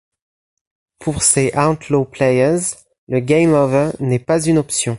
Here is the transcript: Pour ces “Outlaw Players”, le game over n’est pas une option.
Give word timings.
Pour 0.97 1.21
ces 1.21 1.51
“Outlaw 1.55 2.05
Players”, 2.05 2.87
le 3.07 3.19
game 3.19 3.53
over 3.53 3.91
n’est 3.99 4.17
pas 4.17 4.43
une 4.43 4.57
option. 4.57 4.89